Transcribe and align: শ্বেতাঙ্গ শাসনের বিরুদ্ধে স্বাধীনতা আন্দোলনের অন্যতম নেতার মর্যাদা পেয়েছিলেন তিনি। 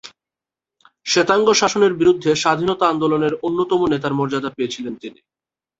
শ্বেতাঙ্গ 1.05 1.47
শাসনের 1.53 1.93
বিরুদ্ধে 1.93 2.31
স্বাধীনতা 2.35 2.85
আন্দোলনের 2.87 3.33
অন্যতম 3.43 3.81
নেতার 3.87 4.13
মর্যাদা 4.13 4.49
পেয়েছিলেন 4.49 4.93
তিনি। 4.95 5.19